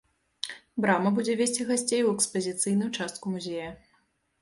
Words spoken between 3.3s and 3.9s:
музея.